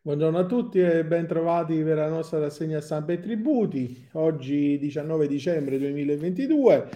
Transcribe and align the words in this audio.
Buongiorno 0.00 0.38
a 0.38 0.46
tutti 0.46 0.78
e 0.80 1.04
ben 1.04 1.26
trovati 1.26 1.82
per 1.82 1.96
la 1.96 2.08
nostra 2.08 2.38
rassegna 2.38 2.80
stampa 2.80 3.12
e 3.12 3.18
tributi. 3.18 4.08
Oggi 4.12 4.78
19 4.78 5.26
dicembre 5.26 5.76
2022 5.76 6.88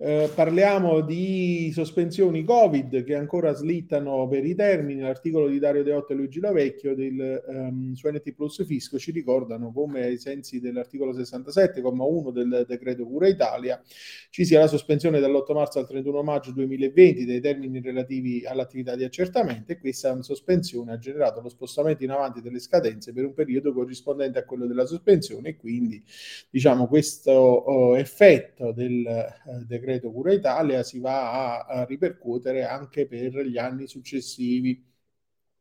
eh, 0.00 0.30
parliamo 0.32 1.00
di 1.00 1.72
sospensioni 1.74 2.44
Covid 2.44 3.02
che 3.02 3.16
ancora 3.16 3.52
slittano 3.52 4.28
per 4.28 4.44
i 4.44 4.54
termini. 4.54 5.00
L'articolo 5.00 5.48
di 5.48 5.58
Dario 5.58 5.82
Deotte 5.82 6.12
e 6.12 6.16
Luigi 6.16 6.38
Lavecchio 6.38 6.94
del, 6.94 7.42
um, 7.48 7.94
su 7.94 8.08
NT 8.08 8.32
Plus 8.32 8.64
Fisco 8.64 8.96
ci 8.96 9.10
ricordano 9.10 9.72
come 9.72 10.04
ai 10.04 10.18
sensi 10.18 10.60
dell'articolo 10.60 11.12
67,1 11.12 12.30
del 12.30 12.64
decreto 12.68 13.04
Cura 13.06 13.26
Italia 13.26 13.82
ci 14.30 14.44
sia 14.44 14.60
la 14.60 14.68
sospensione 14.68 15.18
dall'8 15.18 15.52
marzo 15.52 15.80
al 15.80 15.88
31 15.88 16.22
maggio 16.22 16.52
2020 16.52 17.24
dei 17.24 17.40
termini 17.40 17.80
relativi 17.80 18.46
all'attività 18.46 18.94
di 18.94 19.02
accertamento 19.02 19.72
e 19.72 19.80
questa 19.80 20.22
sospensione 20.22 20.92
ha 20.92 20.98
generato 20.98 21.40
lo 21.40 21.48
spostamento 21.48 22.04
in 22.04 22.10
avanti 22.10 22.40
delle 22.40 22.60
scadenze 22.60 23.12
per 23.12 23.24
un 23.24 23.34
periodo 23.34 23.72
corrispondente 23.72 24.38
a 24.38 24.44
quello 24.44 24.66
della 24.66 24.86
sospensione 24.86 25.48
e 25.48 25.56
quindi 25.56 26.00
diciamo 26.50 26.86
questo 26.86 27.32
oh, 27.32 27.98
effetto 27.98 28.70
del 28.70 29.04
uh, 29.04 29.64
decreto 29.64 29.86
decreto 29.88 30.12
Cura 30.12 30.32
Italia 30.32 30.82
si 30.82 30.98
va 30.98 31.64
a, 31.64 31.80
a 31.80 31.84
ripercuotere 31.84 32.64
anche 32.64 33.06
per 33.06 33.38
gli 33.46 33.56
anni 33.56 33.86
successivi. 33.86 34.84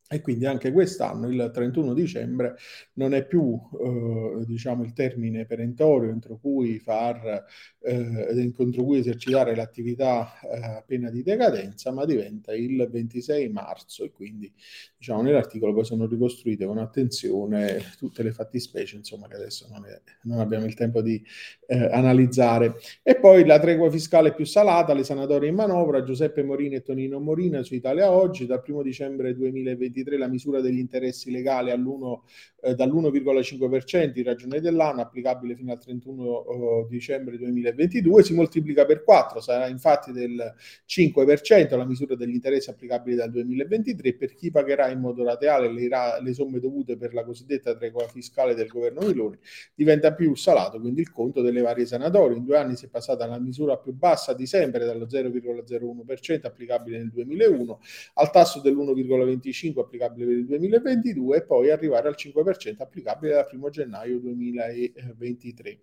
E 0.09 0.21
quindi 0.21 0.45
anche 0.45 0.71
quest'anno, 0.71 1.27
il 1.27 1.51
31 1.53 1.93
dicembre, 1.93 2.55
non 2.93 3.13
è 3.13 3.25
più 3.25 3.59
eh, 3.77 4.45
diciamo, 4.45 4.83
il 4.83 4.93
termine 4.93 5.45
perentorio 5.45 6.09
entro 6.09 6.37
cui, 6.37 6.79
far, 6.79 7.43
eh, 7.81 8.27
entro 8.29 8.69
cui 8.83 8.99
esercitare 8.99 9.53
l'attività 9.53 10.39
eh, 10.39 10.83
pena 10.87 11.09
di 11.09 11.23
decadenza, 11.23 11.91
ma 11.91 12.05
diventa 12.05 12.55
il 12.55 12.87
26 12.89 13.49
marzo 13.49 14.05
e 14.05 14.11
quindi 14.11 14.49
diciamo, 14.97 15.21
nell'articolo 15.21 15.73
poi 15.73 15.83
sono 15.83 16.05
ricostruite 16.05 16.65
con 16.65 16.77
attenzione 16.77 17.81
tutte 17.97 18.23
le 18.23 18.31
fattispecie, 18.31 18.95
insomma, 18.95 19.27
che 19.27 19.35
adesso 19.35 19.67
non, 19.69 19.85
è, 19.85 20.01
non 20.23 20.39
abbiamo 20.39 20.65
il 20.65 20.73
tempo 20.73 21.01
di 21.01 21.21
eh, 21.65 21.89
analizzare. 21.91 22.75
E 23.03 23.17
poi 23.17 23.45
la 23.45 23.59
tregua 23.59 23.91
fiscale 23.91 24.33
più 24.33 24.45
salata, 24.45 24.93
le 24.93 25.03
sanatorie 25.03 25.49
in 25.49 25.55
manovra, 25.55 26.01
Giuseppe 26.03 26.43
Morini 26.43 26.75
e 26.75 26.81
Tonino 26.81 27.19
Morina 27.19 27.61
su 27.61 27.75
Italia 27.75 28.09
Oggi, 28.09 28.45
dal 28.45 28.63
1 28.65 28.81
dicembre 28.81 29.35
2020 29.35 29.96
2023 29.97 30.17
la 30.17 30.27
misura 30.27 30.61
degli 30.61 30.77
interessi 30.77 31.31
legali 31.31 31.71
eh, 31.71 32.75
dall'1,5% 32.75 34.17
in 34.17 34.23
ragione 34.23 34.59
dell'anno, 34.59 35.01
applicabile 35.01 35.55
fino 35.55 35.71
al 35.71 35.79
31 35.79 36.23
oh, 36.23 36.87
dicembre 36.87 37.37
2022, 37.37 38.23
si 38.23 38.33
moltiplica 38.33 38.85
per 38.85 39.03
4, 39.03 39.39
sarà 39.39 39.67
infatti 39.67 40.11
del 40.11 40.53
5% 40.87 41.77
la 41.77 41.85
misura 41.85 42.15
degli 42.15 42.33
interessi 42.33 42.69
applicabili 42.69 43.15
dal 43.15 43.31
2023 43.31 44.13
per 44.15 44.33
chi 44.35 44.51
pagherà 44.51 44.89
in 44.89 44.99
modo 44.99 45.23
rateale 45.23 45.71
le, 45.71 45.89
le 46.21 46.33
somme 46.33 46.59
dovute 46.59 46.97
per 46.97 47.13
la 47.13 47.23
cosiddetta 47.23 47.75
tregua 47.75 48.07
fiscale 48.07 48.53
del 48.53 48.67
governo 48.67 49.01
Meloni, 49.01 49.37
diventa 49.73 50.13
più 50.13 50.35
salato 50.35 50.79
quindi 50.79 51.01
il 51.01 51.11
conto 51.11 51.41
delle 51.41 51.61
varie 51.61 51.85
sanatorie. 51.85 52.37
In 52.37 52.45
due 52.45 52.57
anni 52.57 52.75
si 52.75 52.85
è 52.85 52.89
passata 52.89 53.23
alla 53.23 53.39
misura 53.39 53.77
più 53.77 53.93
bassa 53.93 54.33
di 54.33 54.45
sempre, 54.45 54.85
dallo 54.85 55.05
0,01% 55.05 56.45
applicabile 56.45 56.97
nel 56.97 57.09
2001 57.11 57.79
al 58.15 58.31
tasso 58.31 58.59
dell'1,25 58.61 59.79
applicabile 59.87 60.25
per 60.25 60.35
il 60.35 60.45
2022 60.45 61.37
e 61.37 61.43
poi 61.43 61.71
arrivare 61.71 62.07
al 62.07 62.15
5% 62.17 62.75
applicabile 62.79 63.33
dal 63.33 63.49
1 63.51 63.69
gennaio 63.69 64.19
2023. 64.19 65.79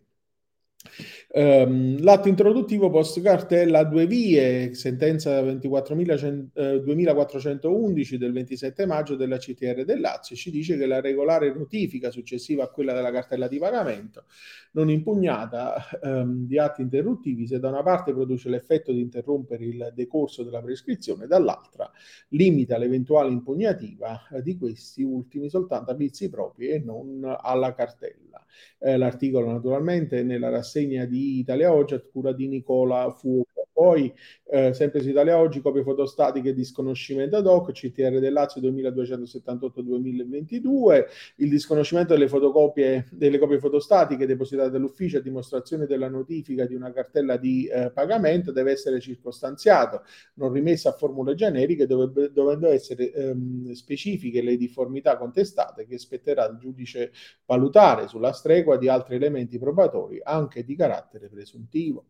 Um, 1.37 2.01
l'atto 2.01 2.29
introduttivo 2.29 2.91
post 2.91 3.21
cartella 3.21 3.81
a 3.81 3.85
due 3.85 4.07
vie, 4.07 4.73
sentenza 4.75 5.41
2411 5.41 8.15
eh, 8.15 8.19
del 8.19 8.33
27 8.33 8.87
maggio 8.87 9.17
della 9.17 9.39
CTR 9.39 9.85
del 9.85 9.99
Lazio, 10.01 10.37
ci 10.37 10.53
dice 10.53 10.77
che 10.77 10.87
la 10.87 11.01
regolare 11.01 11.53
notifica 11.53 12.11
successiva 12.11 12.63
a 12.65 12.69
quella 12.69 12.93
della 12.93 13.11
cartella 13.11 13.49
di 13.49 13.59
pagamento 13.59 14.27
non 14.75 14.91
impugnata 14.91 15.77
um, 16.03 16.47
di 16.47 16.59
atti 16.59 16.83
interruttivi 16.83 17.47
se 17.47 17.59
da 17.59 17.69
una 17.69 17.83
parte 17.83 18.13
produce 18.13 18.49
l'effetto 18.49 18.93
di 18.93 19.01
interrompere 19.01 19.65
il 19.65 19.93
decorso 19.95 20.43
della 20.43 20.61
prescrizione, 20.61 21.27
dall'altra 21.27 21.91
limita 22.29 22.77
l'eventuale 22.77 23.31
impugnativa 23.31 24.21
di 24.43 24.57
questi 24.57 25.03
ultimi 25.03 25.49
soltanto 25.49 25.91
a 25.91 25.95
vizi 25.95 26.29
propri 26.29 26.69
e 26.69 26.79
non 26.79 27.23
alla 27.41 27.75
cartella. 27.75 28.45
Eh, 28.79 28.97
l'articolo 28.97 29.51
naturalmente 29.51 30.23
nella 30.23 30.49
rassegna 30.49 30.74
di 31.07 31.39
Italia 31.39 31.73
Oggi 31.73 31.95
a 31.95 32.01
cura 32.01 32.33
di 32.33 32.49
Nicola 32.49 33.11
Fuoco. 33.11 33.54
Poi, 33.75 34.15
eh, 34.45 34.73
sempre 34.73 35.01
su 35.01 35.09
Italia 35.09 35.37
Oggi, 35.37 35.61
copie 35.61 35.83
fotostatiche 35.83 36.55
di 36.55 36.65
sconoscimento 36.65 37.39
ad 37.39 37.47
hoc, 37.49 37.73
CTR 37.73 38.21
del 38.21 38.33
Lazio 38.33 38.61
2278-2022, 38.61 41.05
il 41.39 41.49
disconoscimento 41.49 42.13
delle 42.13 42.29
fotocopie, 42.29 43.09
delle 43.11 43.39
copie 43.39 43.59
fotostatiche 43.59 44.27
depositate 44.27 44.71
dall'ufficio 44.71 45.19
a 45.19 45.21
dimostrazione 45.21 45.87
della 45.87 46.09
notifica 46.09 46.67
di 46.67 46.77
una 46.77 46.93
cartella 46.93 47.37
di 47.37 47.67
eh, 47.67 47.91
pagamento 47.91 48.53
deve 48.53 48.71
essere 48.71 49.01
circostanziato, 49.01 50.03
non 50.35 50.53
rimessa 50.53 50.91
a 50.91 50.93
formule 50.93 51.35
generiche, 51.35 51.89
dovrebbe, 51.89 52.31
dovendo 52.31 52.69
essere 52.69 53.13
ehm, 53.13 53.73
specifiche 53.73 54.41
le 54.41 54.57
difformità 54.57 55.17
contestate 55.17 55.85
che 55.85 55.99
spetterà 55.99 56.45
al 56.45 56.59
giudice 56.59 57.11
valutare 57.45 58.07
sulla 58.07 58.31
stregua 58.31 58.79
di 58.79 58.87
altri 58.87 59.17
elementi 59.17 59.59
probatori, 59.59 60.21
anche 60.23 60.65
di 60.65 60.77
carattere 60.77 61.29
presuntivo. 61.29 62.05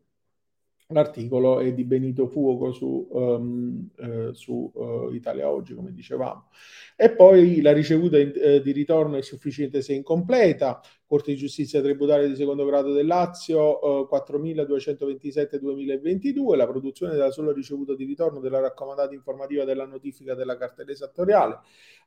L'articolo 0.95 1.59
è 1.59 1.73
di 1.73 1.83
Benito 1.83 2.29
Fuoco 2.29 2.71
su, 2.71 3.09
um, 3.11 3.89
eh, 3.99 4.31
su 4.33 4.71
uh, 4.73 5.13
Italia 5.13 5.51
Oggi, 5.51 5.75
come 5.75 5.93
dicevamo. 5.93 6.51
E 6.95 7.11
poi 7.11 7.61
la 7.61 7.73
ricevuta 7.73 8.17
in, 8.17 8.33
eh, 8.37 8.63
di 8.63 8.71
ritorno 8.71 9.17
è 9.17 9.23
sufficiente 9.23 9.83
se 9.83 9.93
incompleta. 9.93 10.81
Corte 11.05 11.33
di 11.33 11.37
giustizia 11.37 11.83
tributaria 11.83 12.29
di 12.29 12.37
secondo 12.37 12.65
grado 12.65 12.93
del 12.93 13.07
Lazio, 13.07 14.07
eh, 14.09 14.09
4227-2022. 14.09 16.55
La 16.55 16.69
produzione 16.69 17.15
della 17.15 17.33
sola 17.33 17.53
ricevuta 17.53 17.97
di 17.97 18.05
ritorno 18.05 18.39
della 18.39 18.61
raccomandata 18.61 19.15
informativa 19.15 19.65
della 19.65 19.87
notifica 19.87 20.35
della 20.35 20.57
cartella 20.57 20.93
esattoriale 20.93 21.59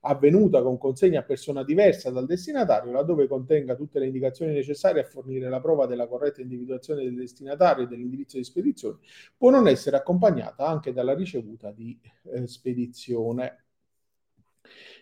avvenuta 0.02 0.62
con 0.62 0.78
consegna 0.78 1.20
a 1.20 1.24
persona 1.24 1.64
diversa 1.64 2.10
dal 2.10 2.26
destinatario, 2.26 2.92
laddove 2.92 3.28
contenga 3.28 3.76
tutte 3.76 4.00
le 4.00 4.06
indicazioni 4.06 4.54
necessarie 4.54 5.02
a 5.02 5.06
fornire 5.06 5.50
la 5.50 5.60
prova 5.60 5.86
della 5.86 6.08
corretta 6.08 6.42
individuazione 6.42 7.04
del 7.04 7.16
destinatario 7.16 7.84
e 7.84 7.88
dell'indirizzo 7.88 8.38
di 8.38 8.44
spedizione, 8.44 9.00
può 9.36 9.50
non 9.50 9.68
essere 9.68 9.98
accompagnata 9.98 10.66
anche 10.66 10.94
dalla 10.94 11.14
ricevuta 11.14 11.72
di 11.72 12.00
eh, 12.24 12.48
spedizione. 12.48 13.67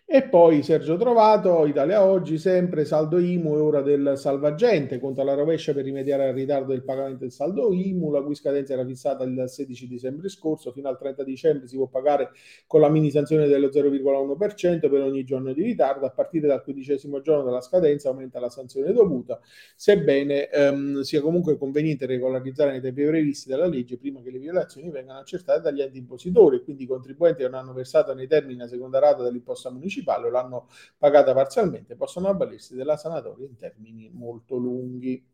E 0.08 0.22
poi 0.22 0.62
Sergio 0.62 0.98
Trovato, 0.98 1.66
Italia 1.66 2.06
Oggi, 2.06 2.38
sempre 2.38 2.86
saldo 2.86 3.18
IMU, 3.18 3.56
è 3.56 3.60
ora 3.60 3.82
del 3.82 4.14
salvagente, 4.18 5.00
conta 5.00 5.24
la 5.24 5.34
rovescia 5.34 5.74
per 5.74 5.84
rimediare 5.84 6.28
al 6.28 6.36
ritardo 6.36 6.74
del 6.74 6.84
pagamento 6.84 7.22
del 7.22 7.32
saldo 7.32 7.74
IMU, 7.74 8.12
la 8.12 8.22
cui 8.22 8.36
scadenza 8.36 8.74
era 8.74 8.86
fissata 8.86 9.24
il 9.24 9.46
16 9.48 9.88
dicembre 9.88 10.30
scorso, 10.30 10.72
fino 10.72 10.90
al 10.90 11.00
30 11.00 11.24
dicembre 11.24 11.68
si 11.68 11.76
può 11.76 11.88
pagare 11.88 12.30
con 12.68 12.82
la 12.82 12.90
mini 12.90 13.10
sanzione 13.10 13.48
dello 13.48 13.70
0,1% 13.70 14.92
per 14.92 15.02
ogni 15.02 15.24
giorno 15.24 15.52
di 15.54 15.64
ritardo, 15.64 16.06
a 16.06 16.12
partire 16.12 16.46
dal 16.46 16.62
quindicesimo 16.62 17.22
giorno 17.22 17.44
della 17.44 17.62
scadenza 17.62 18.10
aumenta 18.10 18.40
la 18.40 18.52
sanzione 18.52 18.94
dovuta, 18.94 19.40
sebbene 19.76 20.50
ehm, 20.50 21.02
sia 21.02 21.20
comunque 21.20 21.58
conveniente 21.58 22.06
regolarizzare 22.06 22.70
nei 22.70 22.82
tempi 22.82 23.04
previsti 23.06 23.50
dalla 23.50 23.66
legge 23.66 23.98
prima 23.98 24.22
che 24.22 24.30
le 24.30 24.38
violazioni 24.38 24.92
vengano 24.92 25.18
accertate 25.18 25.62
dagli 25.62 25.82
enti 25.82 25.98
impositori, 25.98 26.64
quindi 26.64 26.84
i 26.84 26.88
contribuenti 26.88 27.42
non 27.42 27.56
hanno 27.56 27.74
versato 27.74 28.14
nei 28.14 28.28
termini 28.28 28.60
la 28.60 28.68
seconda 28.68 29.00
rata 29.00 29.24
dell'imposta 29.24 29.55
municipale 29.56 29.72
municipale 29.72 30.28
o 30.28 30.30
l'hanno 30.30 30.68
pagata 30.98 31.34
parzialmente, 31.34 31.96
possono 31.96 32.28
avvalersi 32.30 32.76
della 32.76 32.98
sanatoria 32.98 33.46
in 33.48 33.56
termini 33.58 34.10
molto 34.14 34.58
lunghi. 34.58 35.26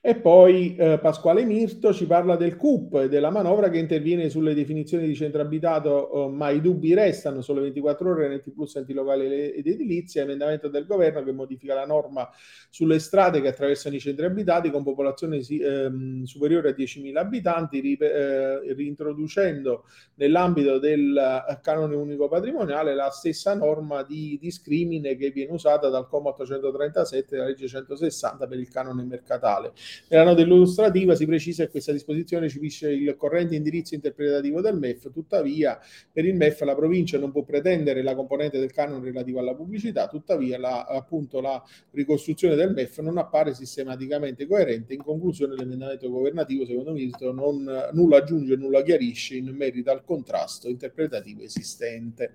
E 0.00 0.14
poi 0.14 0.76
eh, 0.76 0.98
Pasquale 1.00 1.44
Mirto 1.44 1.92
ci 1.92 2.06
parla 2.06 2.36
del 2.36 2.56
CUP 2.56 2.94
e 2.94 3.08
della 3.08 3.30
manovra 3.30 3.68
che 3.68 3.78
interviene 3.78 4.30
sulle 4.30 4.54
definizioni 4.54 5.06
di 5.06 5.14
centro 5.16 5.40
abitato, 5.40 6.28
eh, 6.28 6.30
ma 6.30 6.50
i 6.50 6.60
dubbi 6.60 6.94
restano, 6.94 7.40
solo 7.42 7.62
24 7.62 8.08
ore 8.08 8.36
NT 8.36 8.52
Plus 8.52 8.76
enti 8.76 8.92
locali 8.92 9.26
ed 9.26 9.66
edilizia, 9.66 10.22
emendamento 10.22 10.68
del 10.68 10.86
governo 10.86 11.24
che 11.24 11.32
modifica 11.32 11.74
la 11.74 11.84
norma 11.84 12.26
sulle 12.70 13.00
strade 13.00 13.40
che 13.40 13.48
attraversano 13.48 13.96
i 13.96 14.00
centri 14.00 14.24
abitati 14.24 14.70
con 14.70 14.84
popolazione 14.84 15.40
ehm, 15.46 16.22
superiore 16.22 16.70
a 16.70 16.74
10.000 16.74 17.16
abitanti, 17.16 17.80
ri, 17.80 17.96
eh, 17.96 18.72
reintroducendo 18.72 19.84
nell'ambito 20.14 20.78
del 20.78 21.16
eh, 21.16 21.58
canone 21.60 21.96
unico 21.96 22.28
patrimoniale 22.28 22.94
la 22.94 23.10
stessa 23.10 23.52
norma 23.54 24.04
di 24.04 24.38
discrimine 24.40 25.16
che 25.16 25.30
viene 25.30 25.52
usata 25.52 25.88
dal 25.88 26.06
comma 26.06 26.28
837 26.30 27.34
della 27.34 27.48
legge 27.48 27.66
160 27.66 28.46
per 28.46 28.58
il 28.58 28.68
canone 28.68 29.02
mercatale. 29.48 29.72
Nella 30.08 30.24
nota 30.24 30.42
illustrativa 30.42 31.14
si 31.14 31.26
precisa 31.26 31.64
che 31.64 31.70
questa 31.70 31.92
disposizione 31.92 32.44
recepisce 32.44 32.90
il 32.90 33.16
corrente 33.16 33.54
indirizzo 33.54 33.94
interpretativo 33.94 34.60
del 34.60 34.76
MEF, 34.76 35.10
tuttavia 35.10 35.78
per 36.12 36.24
il 36.24 36.34
MEF 36.34 36.60
la 36.62 36.74
provincia 36.74 37.18
non 37.18 37.32
può 37.32 37.42
pretendere 37.42 38.02
la 38.02 38.14
componente 38.14 38.58
del 38.58 38.72
canone 38.72 39.04
relativa 39.04 39.40
alla 39.40 39.54
pubblicità, 39.54 40.08
tuttavia 40.08 40.58
la, 40.58 40.84
appunto 40.84 41.40
la 41.40 41.62
ricostruzione 41.92 42.54
del 42.54 42.72
MEF 42.72 43.00
non 43.00 43.18
appare 43.18 43.54
sistematicamente 43.54 44.46
coerente. 44.46 44.94
In 44.94 45.02
conclusione 45.02 45.54
l'emendamento 45.56 46.08
governativo 46.10 46.66
secondo 46.66 46.92
me 46.92 47.10
non, 47.32 47.90
nulla 47.92 48.18
aggiunge, 48.18 48.56
nulla 48.56 48.82
chiarisce 48.82 49.36
in 49.36 49.48
merito 49.48 49.90
al 49.90 50.04
contrasto 50.04 50.68
interpretativo 50.68 51.42
esistente. 51.42 52.34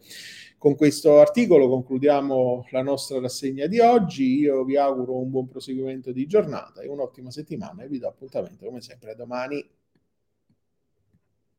Con 0.63 0.77
questo 0.77 1.19
articolo 1.19 1.68
concludiamo 1.68 2.68
la 2.69 2.81
nostra 2.81 3.19
rassegna 3.19 3.68
di 3.68 3.81
oggi. 3.81 4.39
Io 4.39 4.63
vi 4.63 4.77
auguro 4.77 5.18
un 5.19 5.30
buon 5.30 5.50
proseguimento 5.50 6.13
di 6.13 6.25
giornata 6.25 6.80
e 6.80 6.88
un'ottima 6.88 7.30
settimana 7.31 7.83
e 7.83 7.89
vi 7.89 8.00
do 8.00 8.07
appuntamento 8.07 8.68
come 8.68 8.80
sempre 8.80 9.12
a 9.12 9.15
domani. 9.15 9.62